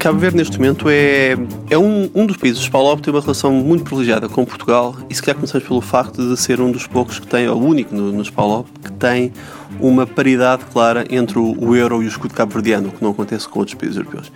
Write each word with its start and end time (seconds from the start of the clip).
Cabo 0.00 0.18
Verde, 0.18 0.38
neste 0.38 0.56
momento, 0.56 0.88
é, 0.88 1.36
é 1.68 1.76
um, 1.76 2.10
um 2.14 2.24
dos 2.24 2.38
países 2.38 2.66
que 2.66 2.70
tem 2.70 3.12
uma 3.12 3.20
relação 3.20 3.52
muito 3.52 3.84
privilegiada 3.84 4.30
com 4.30 4.46
Portugal 4.46 4.96
e 5.10 5.14
se 5.14 5.20
calhar 5.20 5.36
começamos 5.36 5.68
pelo 5.68 5.82
facto 5.82 6.26
de 6.26 6.40
ser 6.40 6.58
um 6.58 6.72
dos 6.72 6.86
poucos 6.86 7.18
que 7.18 7.26
tem, 7.26 7.46
ou 7.46 7.60
o 7.60 7.66
único 7.66 7.94
no, 7.94 8.10
nos 8.10 8.30
PALOP, 8.30 8.66
que 8.82 8.90
tem 8.92 9.30
uma 9.78 10.06
paridade 10.06 10.64
clara 10.72 11.04
entre 11.10 11.38
o, 11.38 11.54
o 11.62 11.76
euro 11.76 12.02
e 12.02 12.06
o 12.06 12.08
escudo 12.08 12.32
cabo-verdiano, 12.32 12.88
o 12.88 12.92
que 12.92 13.04
não 13.04 13.10
acontece 13.10 13.46
com 13.46 13.58
outros 13.58 13.74
países 13.74 13.98
europeus. 13.98 14.32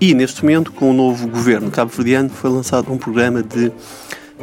E, 0.00 0.14
neste 0.14 0.42
momento, 0.44 0.70
com 0.70 0.88
o 0.90 0.94
novo 0.94 1.26
governo 1.26 1.72
cabo-verdiano, 1.72 2.30
foi 2.30 2.48
lançado 2.48 2.92
um 2.92 2.96
programa 2.96 3.42
de 3.42 3.72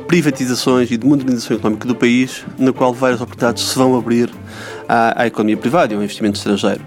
privatizações 0.05 0.91
e 0.91 0.97
de 0.97 1.07
modernização 1.07 1.55
económica 1.55 1.87
do 1.87 1.95
país, 1.95 2.43
na 2.59 2.73
qual 2.73 2.93
várias 2.93 3.21
oportunidades 3.21 3.63
se 3.63 3.75
vão 3.77 3.97
abrir 3.97 4.29
à, 4.85 5.21
à 5.21 5.27
economia 5.27 5.55
privada 5.55 5.93
e 5.93 5.95
ao 5.95 6.03
investimento 6.03 6.37
estrangeiro. 6.37 6.81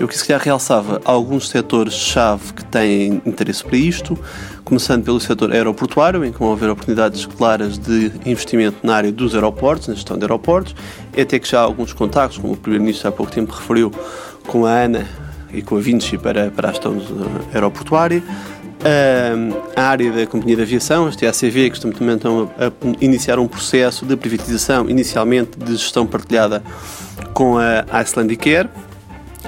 Eu 0.00 0.06
que 0.06 0.16
se 0.16 0.24
calhar 0.24 0.40
realçava 0.40 1.00
alguns 1.04 1.48
setores-chave 1.48 2.52
que 2.52 2.64
têm 2.64 3.20
interesse 3.26 3.64
para 3.64 3.76
isto, 3.76 4.16
começando 4.64 5.02
pelo 5.02 5.18
setor 5.18 5.52
aeroportuário, 5.52 6.24
em 6.24 6.30
que 6.30 6.38
vão 6.38 6.52
haver 6.52 6.70
oportunidades 6.70 7.26
claras 7.26 7.76
de 7.78 8.12
investimento 8.24 8.76
na 8.84 8.94
área 8.94 9.10
dos 9.10 9.34
aeroportos, 9.34 9.88
na 9.88 9.94
gestão 9.94 10.16
de 10.16 10.22
aeroportos, 10.22 10.76
e 11.16 11.20
até 11.20 11.40
que 11.40 11.48
já 11.48 11.58
há 11.58 11.62
alguns 11.62 11.92
contactos, 11.92 12.38
como 12.38 12.52
o 12.52 12.56
Primeiro-Ministro 12.56 13.08
há 13.08 13.12
pouco 13.12 13.32
tempo 13.32 13.52
referiu, 13.52 13.92
com 14.46 14.64
a 14.66 14.70
ANA 14.70 15.04
e 15.52 15.62
com 15.62 15.76
a 15.76 15.80
Vinci 15.80 16.16
para, 16.16 16.48
para 16.50 16.68
a 16.68 16.72
gestão 16.72 16.96
aeroportuária. 17.52 18.22
A 19.74 19.82
área 19.82 20.12
da 20.12 20.26
Companhia 20.28 20.54
de 20.54 20.62
Aviação, 20.62 21.08
as 21.08 21.16
TACV, 21.16 21.70
que 21.70 21.80
também 21.80 22.14
estão 22.14 22.48
a 22.56 22.70
iniciar 23.04 23.40
um 23.40 23.48
processo 23.48 24.06
de 24.06 24.16
privatização, 24.16 24.88
inicialmente 24.88 25.58
de 25.58 25.72
gestão 25.72 26.06
partilhada 26.06 26.62
com 27.34 27.58
a 27.58 27.84
Icelandic 28.00 28.48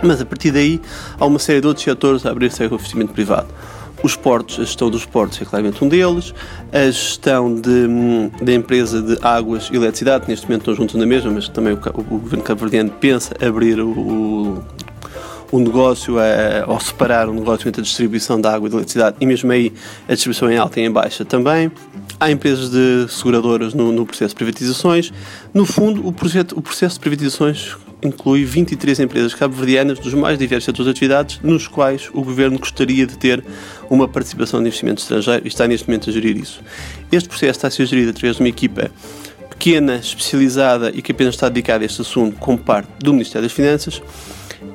mas 0.03 0.21
a 0.21 0.27
partir 0.27 0.51
daí 0.51 0.81
há 1.19 1.27
uma 1.27 1.39
série 1.39 1.61
de 1.61 1.67
outros 1.67 1.85
setores 1.85 2.25
a 2.27 2.31
abrir-se 2.31 2.63
ao 2.63 2.73
investimento 2.73 3.13
privado. 3.13 3.49
Os 4.02 4.16
portos, 4.16 4.59
a 4.59 4.65
gestão 4.65 4.88
dos 4.88 5.05
portos 5.05 5.41
é 5.43 5.45
claramente 5.45 5.85
um 5.85 5.88
deles, 5.88 6.33
a 6.73 6.87
gestão 6.87 7.55
de, 7.55 7.87
da 8.43 8.55
empresa 8.55 9.02
de 9.02 9.19
águas 9.21 9.69
e 9.71 9.77
eletricidade, 9.77 10.24
neste 10.27 10.47
momento 10.47 10.63
estão 10.63 10.74
juntos 10.74 10.95
na 10.95 11.05
mesma, 11.05 11.30
mas 11.30 11.49
também 11.49 11.74
o, 11.74 11.77
o 11.77 12.19
governo 12.19 12.43
cabo-verdiano 12.43 12.91
pensa 12.99 13.37
abrir 13.47 13.79
o, 13.79 14.65
o 15.52 15.59
negócio 15.59 16.19
a, 16.19 16.65
ou 16.67 16.80
separar 16.80 17.29
o 17.29 17.35
negócio 17.35 17.69
entre 17.69 17.83
a 17.83 17.85
distribuição 17.85 18.41
da 18.41 18.55
água 18.55 18.69
e 18.69 18.71
da 18.71 18.77
eletricidade 18.77 19.17
e 19.21 19.27
mesmo 19.27 19.52
aí 19.52 19.73
a 20.09 20.15
distribuição 20.15 20.51
em 20.51 20.57
alta 20.57 20.80
e 20.80 20.85
em 20.85 20.91
baixa 20.91 21.24
também. 21.24 21.71
Há 22.19 22.30
empresas 22.30 22.71
de 22.71 23.07
seguradoras 23.09 23.74
no, 23.74 23.93
no 23.93 24.05
processo 24.05 24.30
de 24.30 24.37
privatizações. 24.37 25.13
No 25.55 25.65
fundo, 25.65 26.07
o, 26.07 26.13
projeto, 26.13 26.59
o 26.59 26.63
processo 26.63 26.95
de 26.96 27.01
privatizações 27.01 27.77
inclui 28.02 28.45
23 28.45 29.01
empresas 29.01 29.34
cabo-verdianas 29.34 29.98
dos 29.98 30.15
mais 30.15 30.38
diversos 30.38 30.65
setores 30.65 30.87
de 30.87 30.90
atividades, 30.90 31.40
nos 31.43 31.68
quais 31.68 32.09
o 32.12 32.23
governo 32.23 32.59
gostaria 32.59 33.06
de 33.06 33.16
ter 33.16 33.45
uma 33.88 34.09
participação 34.09 34.60
de 34.60 34.68
investimento 34.68 35.02
estrangeiro 35.02 35.43
e 35.45 35.48
está 35.48 35.66
neste 35.66 35.88
momento 35.88 36.10
a 36.10 36.12
gerir 36.12 36.37
isso. 36.37 36.62
Este 37.10 37.28
processo 37.28 37.51
está 37.51 37.68
a 37.68 37.71
ser 37.71 37.87
gerido 37.87 38.10
através 38.10 38.37
de 38.37 38.43
uma 38.43 38.48
equipa 38.48 38.90
pequena, 39.48 39.96
especializada 39.96 40.90
e 40.95 41.02
que 41.02 41.12
apenas 41.12 41.34
está 41.34 41.48
dedicada 41.48 41.84
a 41.84 41.87
este 41.87 42.01
assunto 42.01 42.37
como 42.38 42.56
parte 42.56 42.88
do 42.98 43.12
Ministério 43.12 43.43
das 43.43 43.52
Finanças 43.52 44.01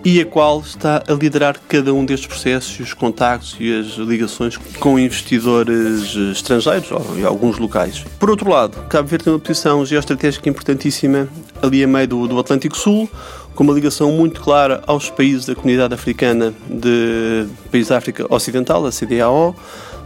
e 0.04 0.20
a 0.20 0.26
qual 0.26 0.62
está 0.62 1.04
a 1.08 1.14
liderar 1.14 1.60
cada 1.68 1.94
um 1.94 2.06
destes 2.06 2.28
processos, 2.28 2.80
os 2.80 2.94
contactos 2.94 3.56
e 3.60 3.80
as 3.80 3.98
ligações 3.98 4.58
com 4.80 5.00
investidores 5.00 6.16
estrangeiros 6.32 6.92
ou 6.92 7.18
em 7.18 7.24
alguns 7.24 7.58
locais. 7.58 8.04
Por 8.20 8.30
outro 8.30 8.50
lado, 8.50 8.78
Cabo 8.88 9.08
Verde 9.08 9.26
tem 9.26 9.34
uma 9.34 9.40
posição 9.40 9.86
geoestratégica 9.86 10.50
importantíssima 10.50 11.28
ali 11.62 11.84
a 11.84 11.88
meio 11.88 12.08
do, 12.08 12.28
do 12.28 12.40
Atlântico 12.40 12.78
Sul, 12.78 13.10
com 13.54 13.64
uma 13.64 13.74
ligação 13.74 14.12
muito 14.12 14.42
clara 14.42 14.84
aos 14.86 15.10
países 15.10 15.46
da 15.46 15.56
comunidade 15.56 15.94
africana 15.94 16.54
de 16.70 17.48
países 17.72 17.90
da 17.90 17.98
África 17.98 18.26
Ocidental, 18.30 18.86
a 18.86 18.92
CDAO, 18.92 19.56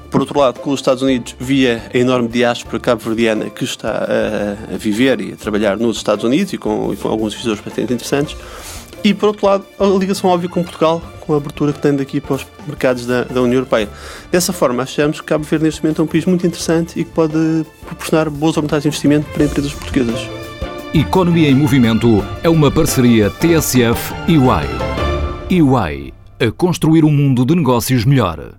por 0.09 0.21
outro 0.21 0.39
lado, 0.39 0.59
com 0.59 0.71
os 0.71 0.79
Estados 0.79 1.03
Unidos, 1.03 1.35
via 1.39 1.83
a 1.93 1.97
enorme 1.97 2.27
diáspora 2.27 2.79
cabo-verdiana 2.79 3.49
que 3.49 3.63
está 3.63 3.89
a, 3.89 4.73
a, 4.73 4.77
viver 4.77 5.21
e 5.21 5.33
a 5.33 5.35
trabalhar 5.35 5.77
nos 5.77 5.97
Estados 5.97 6.23
Unidos 6.23 6.51
e 6.53 6.57
com, 6.57 6.91
e 6.91 6.97
com 6.97 7.09
alguns 7.09 7.33
investidores 7.33 7.63
bastante 7.63 7.93
interessantes. 7.93 8.35
E, 9.03 9.13
por 9.13 9.27
outro 9.27 9.45
lado, 9.45 9.65
a 9.79 9.85
ligação 9.85 10.29
óbvia 10.29 10.49
com 10.49 10.61
Portugal, 10.63 11.01
com 11.21 11.33
a 11.33 11.37
abertura 11.37 11.71
que 11.71 11.79
tem 11.79 11.95
daqui 11.95 12.19
para 12.19 12.35
os 12.35 12.45
mercados 12.67 13.05
da, 13.05 13.23
da 13.23 13.41
União 13.41 13.57
Europeia. 13.57 13.87
Dessa 14.31 14.51
forma, 14.51 14.83
achamos 14.83 15.21
que 15.21 15.27
Cabo 15.27 15.43
Verde, 15.43 15.65
neste 15.65 15.83
momento, 15.83 16.01
é 16.01 16.03
um 16.03 16.07
país 16.07 16.25
muito 16.25 16.45
interessante 16.45 16.99
e 16.99 17.05
que 17.05 17.11
pode 17.11 17.65
proporcionar 17.85 18.29
boas 18.29 18.57
oportunidades 18.57 18.83
de 18.83 18.87
investimento 18.89 19.29
para 19.31 19.45
empresas 19.45 19.73
portuguesas. 19.73 20.19
Economia 20.93 21.49
em 21.49 21.55
Movimento 21.55 22.25
é 22.41 22.49
uma 22.49 22.71
parceria 22.71 23.29
TSF 23.29 24.13
e 24.27 24.37
UAI. 24.37 24.67
UAI, 25.51 26.13
a 26.39 26.51
construir 26.51 27.05
um 27.05 27.11
mundo 27.11 27.45
de 27.45 27.55
negócios 27.55 28.05
melhor. 28.05 28.55